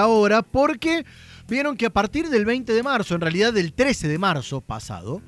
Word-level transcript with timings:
ahora 0.00 0.42
porque 0.42 1.04
vieron 1.48 1.76
que 1.76 1.86
a 1.86 1.90
partir 1.90 2.28
del 2.28 2.44
20 2.44 2.72
de 2.72 2.84
marzo, 2.84 3.16
en 3.16 3.20
realidad 3.20 3.52
del 3.52 3.72
13 3.72 4.06
de 4.06 4.16
marzo 4.16 4.60
pasado, 4.60 5.20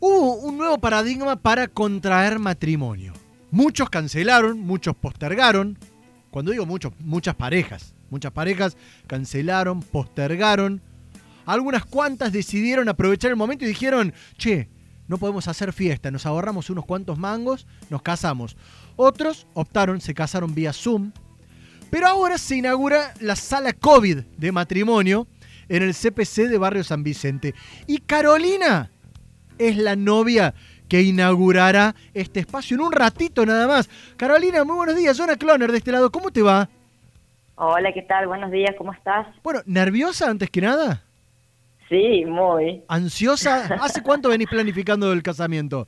hubo 0.00 0.34
un 0.34 0.58
nuevo 0.58 0.76
paradigma 0.76 1.36
para 1.36 1.66
contraer 1.66 2.38
matrimonio. 2.38 3.14
Muchos 3.50 3.88
cancelaron, 3.88 4.60
muchos 4.60 4.94
postergaron. 4.94 5.78
Cuando 6.30 6.50
digo 6.50 6.66
muchos, 6.66 6.92
muchas 6.98 7.36
parejas. 7.36 7.94
Muchas 8.10 8.32
parejas 8.32 8.76
cancelaron, 9.06 9.80
postergaron. 9.80 10.82
Algunas 11.46 11.86
cuantas 11.86 12.32
decidieron 12.32 12.90
aprovechar 12.90 13.30
el 13.30 13.36
momento 13.36 13.64
y 13.64 13.68
dijeron, 13.68 14.12
che, 14.36 14.68
no 15.08 15.16
podemos 15.16 15.48
hacer 15.48 15.72
fiesta, 15.72 16.10
nos 16.10 16.26
ahorramos 16.26 16.68
unos 16.68 16.84
cuantos 16.84 17.18
mangos, 17.18 17.66
nos 17.88 18.02
casamos. 18.02 18.58
Otros 18.96 19.46
optaron, 19.54 20.02
se 20.02 20.12
casaron 20.12 20.54
vía 20.54 20.74
Zoom, 20.74 21.12
pero 21.94 22.08
ahora 22.08 22.38
se 22.38 22.56
inaugura 22.56 23.14
la 23.20 23.36
sala 23.36 23.72
COVID 23.72 24.18
de 24.36 24.50
matrimonio 24.50 25.28
en 25.68 25.84
el 25.84 25.94
CPC 25.94 26.48
de 26.48 26.58
Barrio 26.58 26.82
San 26.82 27.04
Vicente. 27.04 27.54
Y 27.86 27.98
Carolina 27.98 28.90
es 29.58 29.76
la 29.76 29.94
novia 29.94 30.54
que 30.88 31.02
inaugurará 31.02 31.94
este 32.12 32.40
espacio 32.40 32.74
en 32.74 32.80
un 32.80 32.90
ratito 32.90 33.46
nada 33.46 33.68
más. 33.68 33.88
Carolina, 34.16 34.64
muy 34.64 34.74
buenos 34.74 34.96
días. 34.96 35.16
Jonah 35.16 35.36
Cloner 35.36 35.70
de 35.70 35.78
este 35.78 35.92
lado, 35.92 36.10
¿cómo 36.10 36.32
te 36.32 36.42
va? 36.42 36.68
Hola, 37.54 37.92
¿qué 37.92 38.02
tal? 38.02 38.26
Buenos 38.26 38.50
días, 38.50 38.74
¿cómo 38.76 38.92
estás? 38.92 39.28
Bueno, 39.44 39.60
¿nerviosa 39.64 40.28
antes 40.28 40.50
que 40.50 40.62
nada? 40.62 41.04
Sí, 41.88 42.24
muy. 42.24 42.82
¿Ansiosa? 42.88 43.72
¿Hace 43.80 44.02
cuánto 44.02 44.30
venís 44.30 44.48
planificando 44.48 45.12
el 45.12 45.22
casamiento? 45.22 45.86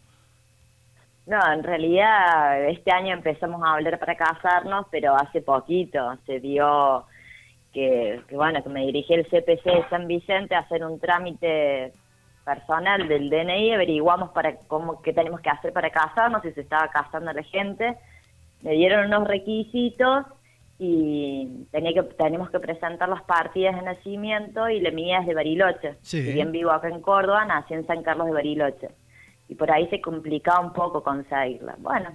No, 1.26 1.40
en 1.52 1.64
realidad 1.64 2.68
este 2.68 2.92
año 2.92 3.12
empezamos 3.12 3.60
a 3.64 3.74
hablar 3.74 3.98
para 3.98 4.16
casarnos, 4.16 4.86
pero 4.92 5.16
hace 5.16 5.42
poquito 5.42 6.16
se 6.24 6.38
dio 6.38 7.04
que, 7.72 8.22
bueno, 8.30 8.62
que 8.62 8.68
me 8.68 8.86
dirigí 8.86 9.12
al 9.14 9.26
CPC 9.26 9.64
de 9.64 9.88
San 9.90 10.06
Vicente 10.06 10.54
a 10.54 10.60
hacer 10.60 10.84
un 10.84 11.00
trámite 11.00 11.92
personal 12.44 13.08
del 13.08 13.28
DNI, 13.28 13.72
averiguamos 13.72 14.30
para 14.30 14.56
cómo 14.68 15.02
qué 15.02 15.12
tenemos 15.12 15.40
que 15.40 15.50
hacer 15.50 15.72
para 15.72 15.90
casarnos, 15.90 16.42
si 16.42 16.52
se 16.52 16.60
estaba 16.60 16.88
casando 16.88 17.32
la 17.32 17.42
gente, 17.42 17.96
me 18.62 18.72
dieron 18.72 19.06
unos 19.06 19.26
requisitos 19.26 20.26
y 20.78 21.66
tenía 21.72 21.92
que 21.92 22.02
tenemos 22.04 22.50
que 22.50 22.60
presentar 22.60 23.08
las 23.08 23.22
partidas 23.22 23.74
de 23.74 23.82
nacimiento 23.82 24.68
y 24.68 24.78
la 24.78 24.92
mía 24.92 25.18
es 25.20 25.26
de 25.26 25.34
Bariloche. 25.34 25.96
Si 26.02 26.22
bien 26.22 26.52
vivo 26.52 26.70
acá 26.70 26.88
en 26.88 27.00
Córdoba, 27.00 27.44
nací 27.46 27.74
en 27.74 27.84
San 27.84 28.04
Carlos 28.04 28.28
de 28.28 28.32
Bariloche 28.32 28.88
y 29.48 29.54
por 29.54 29.70
ahí 29.70 29.88
se 29.88 30.00
complicaba 30.00 30.60
un 30.60 30.72
poco 30.72 31.02
conseguirla. 31.02 31.76
Bueno, 31.78 32.10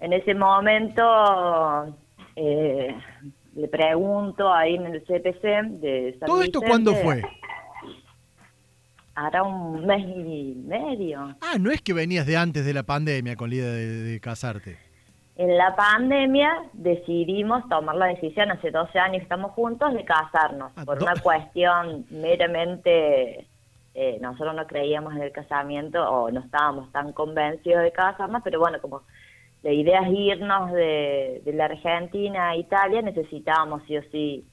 en 0.00 0.12
ese 0.12 0.34
momento 0.34 1.96
eh, 2.36 2.94
le 3.54 3.68
pregunto 3.68 4.52
ahí 4.52 4.76
en 4.76 4.86
el 4.86 5.02
CPC 5.02 5.42
de 5.80 6.16
San 6.18 6.26
¿Todo 6.26 6.42
esto 6.42 6.60
cuándo 6.60 6.94
fue? 6.94 7.22
Hará 9.14 9.42
un 9.42 9.84
mes 9.84 10.02
y 10.02 10.54
medio. 10.66 11.36
Ah, 11.42 11.56
no 11.58 11.70
es 11.70 11.82
que 11.82 11.92
venías 11.92 12.26
de 12.26 12.36
antes 12.36 12.64
de 12.64 12.72
la 12.72 12.84
pandemia 12.84 13.36
con 13.36 13.50
la 13.50 13.56
idea 13.56 13.72
de, 13.72 14.20
casarte. 14.20 14.78
En 15.36 15.56
la 15.56 15.74
pandemia 15.74 16.50
decidimos 16.72 17.68
tomar 17.68 17.96
la 17.96 18.06
decisión, 18.06 18.50
hace 18.50 18.70
12 18.70 18.98
años 18.98 19.22
estamos 19.22 19.52
juntos, 19.52 19.92
de 19.94 20.04
casarnos, 20.04 20.72
ah, 20.76 20.84
por 20.84 21.02
una 21.02 21.14
cuestión 21.16 22.06
meramente 22.10 23.49
eh, 23.94 24.18
nosotros 24.20 24.54
no 24.54 24.66
creíamos 24.66 25.14
en 25.14 25.22
el 25.22 25.32
casamiento 25.32 26.02
o 26.08 26.30
no 26.30 26.40
estábamos 26.40 26.90
tan 26.92 27.12
convencidos 27.12 27.82
de 27.82 27.92
casarnos, 27.92 28.42
pero 28.44 28.60
bueno, 28.60 28.80
como 28.80 29.02
la 29.62 29.72
idea 29.72 30.00
es 30.02 30.12
irnos 30.12 30.72
de, 30.72 31.42
la 31.46 31.66
Argentina 31.66 32.50
a 32.50 32.56
Italia, 32.56 33.02
necesitábamos 33.02 33.82
sí 33.86 33.96
o 33.96 34.02
sí 34.10 34.44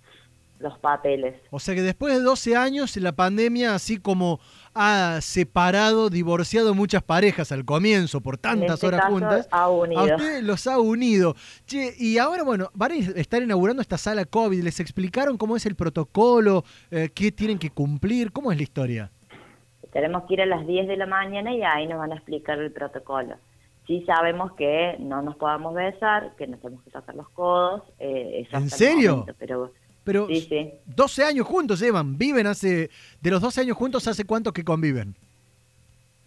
los 0.60 0.78
papeles. 0.80 1.36
O 1.52 1.60
sea 1.60 1.76
que 1.76 1.84
después 1.84 2.16
de 2.16 2.20
12 2.20 2.56
años, 2.56 2.98
la 2.98 3.12
pandemia, 3.12 3.76
así 3.76 4.00
como 4.00 4.40
ha 4.74 5.20
separado, 5.22 6.10
divorciado 6.10 6.74
muchas 6.74 7.04
parejas 7.04 7.52
al 7.52 7.64
comienzo 7.64 8.22
por 8.22 8.40
tantas 8.40 8.74
este 8.74 8.88
horas 8.88 9.06
juntas, 9.06 9.48
a 9.52 9.70
ustedes 9.70 10.44
los 10.44 10.66
ha 10.66 10.80
unido. 10.80 11.36
Che, 11.68 11.94
y 12.00 12.18
ahora, 12.18 12.44
bueno, 12.44 12.72
van 12.74 12.92
a 12.92 12.96
estar 12.96 13.42
inaugurando 13.42 13.84
esta 13.84 14.00
sala 14.00 14.26
COVID. 14.26 14.64
¿Les 14.64 14.80
explicaron 14.80 15.38
cómo 15.38 15.56
es 15.56 15.68
el 15.68 15.76
protocolo? 15.76 16.66
Eh, 16.90 17.12
¿Qué 17.14 17.32
tienen 17.32 17.60
que 17.60 17.70
cumplir? 17.70 18.32
¿Cómo 18.32 18.52
es 18.52 18.58
la 18.58 18.64
historia? 18.64 19.12
Tenemos 19.98 20.26
que 20.26 20.36
ir 20.36 20.44
a 20.44 20.46
las 20.46 20.68
10 20.68 20.88
de 20.88 20.96
la 20.96 21.08
mañana 21.08 21.52
y 21.56 21.64
ahí 21.64 21.88
nos 21.88 21.98
van 21.98 22.12
a 22.12 22.18
explicar 22.18 22.60
el 22.60 22.72
protocolo. 22.72 23.36
Sí 23.88 24.04
sabemos 24.06 24.52
que 24.54 24.96
no 25.00 25.24
nos 25.24 25.36
podamos 25.38 25.74
besar, 25.74 26.36
que 26.38 26.46
nos 26.46 26.62
tenemos 26.62 26.84
que 26.84 26.92
sacar 26.92 27.16
los 27.16 27.28
codos. 27.30 27.82
Eh, 27.98 28.48
¿En 28.52 28.70
serio? 28.70 29.26
pero, 29.40 29.72
pero 30.04 30.28
sí, 30.28 30.42
sí. 30.42 30.72
12 30.86 31.24
años 31.24 31.48
juntos 31.48 31.80
llevan, 31.80 32.16
viven 32.16 32.46
hace... 32.46 32.92
De 33.20 33.32
los 33.32 33.42
12 33.42 33.62
años 33.62 33.76
juntos, 33.76 34.08
¿hace 34.08 34.24
cuánto 34.24 34.54
que 34.54 34.64
conviven? 34.64 35.16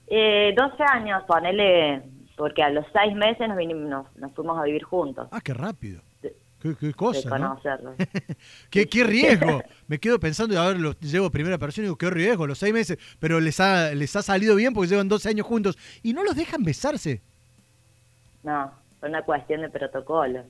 Eh, 0.09 0.53
12 0.57 0.83
años, 0.93 1.23
ponele, 1.29 2.03
porque 2.37 2.65
a 2.65 2.71
los 2.71 2.85
6 2.93 3.15
meses 3.15 3.47
nos, 3.47 3.57
vinimos, 3.57 4.05
nos 4.17 4.33
fuimos 4.33 4.59
a 4.59 4.65
vivir 4.65 4.83
juntos. 4.83 5.29
Ah, 5.31 5.41
qué 5.41 5.55
rápido. 5.55 6.03
Qué, 6.61 6.93
cosa. 6.93 7.39
¿no? 7.39 7.59
¿Qué, 8.71 8.87
qué, 8.87 9.05
riesgo. 9.05 9.63
Me 9.89 9.99
quedo 9.99 10.21
pensando, 10.21 10.61
a 10.61 10.69
ver, 10.69 10.79
lo 10.79 10.93
llevo 11.01 11.31
primera 11.31 11.57
persona 11.57 11.85
y 11.85 11.87
digo, 11.87 11.97
qué 11.97 12.11
riesgo, 12.11 12.47
los 12.47 12.59
seis 12.59 12.75
meses. 12.75 12.99
Pero 13.19 13.41
les 13.41 13.61
ha, 13.61 13.95
les 13.95 14.15
ha 14.15 14.23
salido 14.23 14.55
bien 14.57 14.75
porque 14.75 14.91
llevan 14.91 15.09
12 15.09 15.29
años 15.31 15.47
juntos. 15.47 15.79
Y 16.03 16.13
no 16.13 16.23
los 16.23 16.37
dejan 16.37 16.63
besarse. 16.63 17.23
No, 18.43 18.73
es 19.03 19.09
una 19.09 19.23
cuestión 19.23 19.63
de 19.63 19.71
protocolo. 19.71 20.45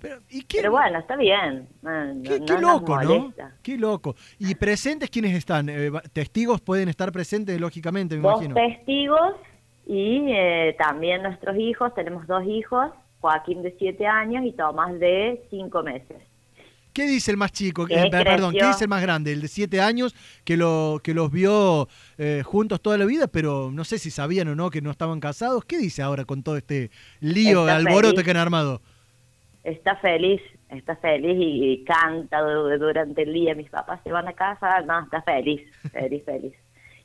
Pero, 0.00 0.18
¿y 0.28 0.42
qué, 0.42 0.58
Pero 0.58 0.72
bueno, 0.72 0.98
está 0.98 1.14
bien. 1.14 1.68
qué, 2.24 2.58
loco, 2.60 3.00
¿no? 3.00 3.32
Qué 3.62 3.78
loco. 3.78 4.16
¿Y 4.40 4.56
presentes 4.56 5.08
quiénes 5.08 5.36
están? 5.36 5.68
Eh, 5.68 5.92
testigos 6.12 6.60
pueden 6.60 6.88
estar 6.88 7.12
presentes, 7.12 7.60
lógicamente, 7.60 8.16
me 8.16 8.22
dos 8.22 8.42
imagino. 8.42 8.54
testigos 8.56 9.34
y 9.86 10.32
eh, 10.32 10.74
también 10.76 11.22
nuestros 11.22 11.56
hijos. 11.56 11.94
Tenemos 11.94 12.26
dos 12.26 12.44
hijos 12.44 12.90
Joaquín 13.22 13.62
de 13.62 13.74
7 13.78 14.04
años 14.04 14.44
y 14.44 14.52
Tomás 14.52 14.98
de 14.98 15.46
5 15.48 15.82
meses. 15.84 16.18
¿Qué 16.92 17.06
dice 17.06 17.30
el 17.30 17.36
más 17.36 17.52
chico? 17.52 17.86
Eh, 17.88 18.10
perdón, 18.10 18.52
¿qué 18.52 18.66
dice 18.66 18.84
el 18.84 18.90
más 18.90 19.00
grande? 19.00 19.32
El 19.32 19.40
de 19.40 19.48
7 19.48 19.80
años 19.80 20.14
que, 20.44 20.56
lo, 20.56 21.00
que 21.02 21.14
los 21.14 21.30
vio 21.30 21.88
eh, 22.18 22.42
juntos 22.44 22.82
toda 22.82 22.98
la 22.98 23.06
vida, 23.06 23.28
pero 23.28 23.70
no 23.72 23.84
sé 23.84 23.98
si 23.98 24.10
sabían 24.10 24.48
o 24.48 24.56
no 24.56 24.70
que 24.70 24.82
no 24.82 24.90
estaban 24.90 25.20
casados. 25.20 25.64
¿Qué 25.64 25.78
dice 25.78 26.02
ahora 26.02 26.24
con 26.24 26.42
todo 26.42 26.56
este 26.56 26.90
lío, 27.20 27.64
alboroto 27.64 28.22
que 28.22 28.32
han 28.32 28.36
armado? 28.36 28.82
Está 29.62 29.94
feliz, 29.96 30.42
está 30.68 30.96
feliz 30.96 31.36
y, 31.38 31.84
canta 31.84 32.42
durante 32.42 33.22
el 33.22 33.32
día. 33.32 33.54
Mis 33.54 33.70
papás 33.70 34.00
se 34.02 34.10
van 34.10 34.26
a 34.26 34.32
casa, 34.32 34.80
no, 34.80 35.04
está 35.04 35.22
feliz, 35.22 35.62
feliz, 35.92 36.24
feliz. 36.24 36.54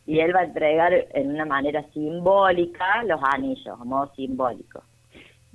Y 0.08 0.20
él 0.20 0.36
va 0.36 0.40
a 0.40 0.46
entregar 0.46 0.94
en 1.14 1.30
una 1.30 1.46
manera 1.46 1.86
simbólica 1.94 3.04
los 3.04 3.22
anillos, 3.24 3.80
a 3.80 3.84
modo 3.86 4.12
simbólico. 4.16 4.84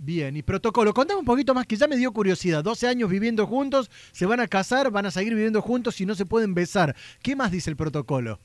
Bien, 0.04 0.36
y 0.36 0.42
protocolo, 0.42 0.92
contame 0.92 1.20
un 1.20 1.24
poquito 1.24 1.54
más 1.54 1.64
que 1.64 1.76
ya 1.76 1.86
me 1.86 1.96
dio 1.96 2.12
curiosidad. 2.12 2.64
12 2.64 2.88
años 2.88 3.08
viviendo 3.08 3.46
juntos, 3.46 3.88
se 4.10 4.26
van 4.26 4.40
a 4.40 4.48
casar, 4.48 4.90
van 4.90 5.06
a 5.06 5.12
seguir 5.12 5.32
viviendo 5.32 5.62
juntos 5.62 6.00
y 6.00 6.06
no 6.06 6.16
se 6.16 6.26
pueden 6.26 6.54
besar. 6.54 6.96
¿Qué 7.22 7.36
más 7.36 7.52
dice 7.52 7.70
el 7.70 7.76
protocolo? 7.76 8.40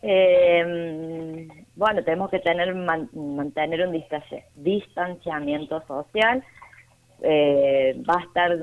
Eh, 0.00 1.46
bueno, 1.76 2.02
tenemos 2.02 2.30
que 2.30 2.38
tener 2.38 2.74
mantener 2.74 3.86
un 3.86 4.02
distanciamiento 4.54 5.86
social. 5.86 6.42
Eh, 7.22 8.02
va 8.08 8.20
a 8.20 8.24
estar 8.24 8.58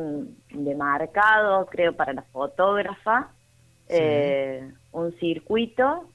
demarcado, 0.49 1.67
creo, 1.67 1.95
para 1.95 2.13
la 2.13 2.23
fotógrafa, 2.23 3.29
eh, 3.89 4.71
un 4.91 5.15
circuito 5.19 6.09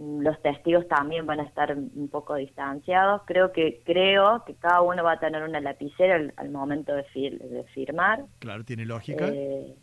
los 0.00 0.40
testigos 0.40 0.88
también 0.88 1.26
van 1.26 1.40
a 1.40 1.42
estar 1.42 1.76
un 1.76 2.08
poco 2.10 2.34
distanciados. 2.36 3.20
Creo 3.26 3.52
que 3.52 3.82
creo 3.84 4.42
que 4.46 4.54
cada 4.54 4.80
uno 4.80 5.04
va 5.04 5.12
a 5.12 5.20
tener 5.20 5.42
una 5.42 5.60
lapicera 5.60 6.18
al, 6.36 6.50
momento 6.50 6.94
de, 6.94 7.04
firmar. 7.74 8.24
Claro, 8.38 8.64
tiene 8.64 8.86
lógica. 8.86 9.28
Eh, 9.28 9.74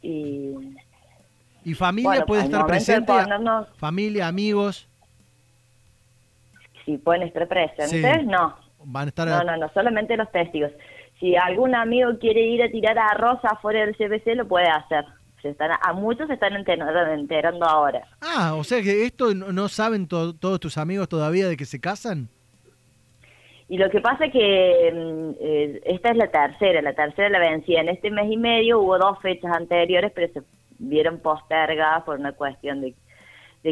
y, 0.00 0.54
¿Y 1.64 1.74
familia 1.74 2.24
puede 2.24 2.44
estar 2.44 2.66
presente? 2.66 3.12
¿Familia, 3.76 4.28
amigos? 4.28 4.88
Si 6.84 6.96
pueden 6.96 7.24
estar 7.24 7.48
presentes, 7.48 8.24
no. 8.26 8.54
Van 8.84 9.06
a 9.06 9.08
estar... 9.08 9.26
No, 9.26 9.42
no, 9.42 9.56
no, 9.56 9.68
solamente 9.74 10.16
los 10.16 10.30
testigos. 10.30 10.70
Si 11.18 11.34
algún 11.34 11.74
amigo 11.74 12.16
quiere 12.20 12.42
ir 12.42 12.62
a 12.62 12.70
tirar 12.70 12.96
arroz 12.96 13.40
afuera 13.42 13.80
del 13.80 13.96
CBC, 13.96 14.36
lo 14.36 14.46
puede 14.46 14.68
hacer 14.68 15.04
están, 15.44 15.70
a 15.80 15.92
muchos 15.92 16.26
se 16.26 16.34
están 16.34 16.54
enterando, 16.56 17.66
ahora. 17.66 18.02
Ah, 18.20 18.54
o 18.56 18.64
sea 18.64 18.82
que 18.82 19.04
esto 19.04 19.34
no, 19.34 19.68
saben 19.68 20.08
todos 20.08 20.60
tus 20.60 20.78
amigos 20.78 21.08
todavía 21.08 21.48
de 21.48 21.56
que 21.56 21.64
se 21.64 21.80
casan. 21.80 22.28
Y 23.68 23.76
lo 23.76 23.90
que 23.90 24.00
pasa 24.00 24.26
es 24.26 24.32
que 24.32 24.92
mm, 24.94 25.30
eh, 25.40 25.80
esta 25.84 26.10
es 26.10 26.16
la 26.16 26.28
tercera, 26.28 26.80
la 26.80 26.94
tercera 26.94 27.28
la 27.28 27.38
vencía 27.38 27.82
en 27.82 27.90
este 27.90 28.10
mes 28.10 28.30
y 28.30 28.36
medio, 28.38 28.80
hubo 28.80 28.98
dos 28.98 29.18
fechas 29.20 29.54
anteriores, 29.54 30.10
pero 30.14 30.32
se 30.32 30.42
vieron 30.78 31.18
postergadas 31.18 32.02
por 32.04 32.18
una 32.18 32.32
cuestión 32.32 32.80
de, 32.80 32.94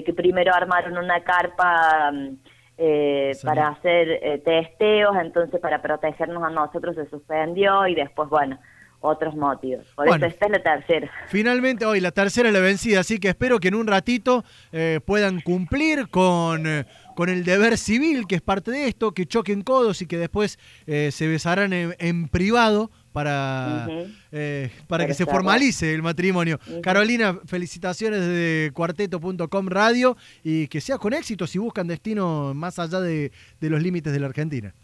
que 0.04 0.12
primero 0.12 0.52
armaron 0.54 0.98
una 0.98 1.24
carpa 1.24 2.12
mm, 2.12 2.36
eh, 2.76 3.32
para 3.42 3.68
hacer 3.68 4.20
eh, 4.22 4.42
testeos, 4.44 5.16
entonces 5.16 5.58
para 5.60 5.80
protegernos 5.80 6.42
a 6.42 6.50
nosotros 6.50 6.94
se 6.94 7.08
suspendió 7.08 7.86
y 7.86 7.94
después, 7.94 8.28
bueno, 8.28 8.58
otros 9.06 9.34
motivos. 9.34 9.84
Por 9.94 10.08
eso 10.08 10.26
esta 10.26 10.46
es 10.46 10.52
la 10.52 10.62
tercera. 10.62 11.10
Finalmente 11.28 11.86
hoy 11.86 12.00
la 12.00 12.10
tercera 12.10 12.48
es 12.48 12.54
la 12.54 12.60
vencida, 12.60 13.00
así 13.00 13.18
que 13.18 13.28
espero 13.28 13.58
que 13.58 13.68
en 13.68 13.74
un 13.74 13.86
ratito 13.86 14.44
eh, 14.72 15.00
puedan 15.04 15.40
cumplir 15.40 16.08
con, 16.08 16.66
eh, 16.66 16.84
con 17.14 17.28
el 17.28 17.44
deber 17.44 17.78
civil, 17.78 18.26
que 18.26 18.36
es 18.36 18.42
parte 18.42 18.70
de 18.70 18.88
esto, 18.88 19.12
que 19.12 19.26
choquen 19.26 19.62
codos 19.62 20.02
y 20.02 20.06
que 20.06 20.18
después 20.18 20.58
eh, 20.86 21.10
se 21.12 21.26
besarán 21.28 21.72
en, 21.72 22.28
privado 22.28 22.90
para, 23.12 23.86
para 24.88 25.06
que 25.06 25.14
se 25.14 25.24
formalice 25.24 25.94
el 25.94 26.02
matrimonio. 26.02 26.58
Carolina, 26.82 27.38
felicitaciones 27.46 28.20
de 28.20 28.70
cuarteto.com 28.74 29.68
radio 29.68 30.16
y 30.44 30.68
que 30.68 30.80
sea 30.80 30.98
con 30.98 31.14
éxito 31.14 31.46
si 31.46 31.58
buscan 31.58 31.86
destino 31.86 32.52
más 32.54 32.78
allá 32.78 33.00
de, 33.00 33.32
de 33.60 33.70
los 33.70 33.82
límites 33.82 34.12
de 34.12 34.20
la 34.20 34.26
Argentina. 34.26 34.74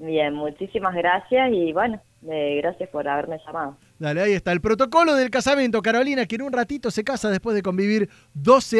Bien, 0.00 0.32
muchísimas 0.32 0.94
gracias 0.94 1.52
y 1.52 1.74
bueno, 1.74 2.00
gracias 2.22 2.88
por 2.90 3.08
haberme 3.08 3.38
llamado. 3.44 3.76
Dale, 3.98 4.22
ahí 4.22 4.32
está 4.32 4.52
el 4.52 4.60
protocolo 4.60 5.14
del 5.14 5.30
casamiento. 5.30 5.82
Carolina, 5.82 6.26
que 6.26 6.36
en 6.36 6.42
un 6.42 6.52
ratito 6.52 6.90
se 6.90 7.04
casa 7.04 7.30
después 7.30 7.54
de 7.54 7.62
convivir 7.62 8.08
12 8.34 8.76
años. 8.76 8.78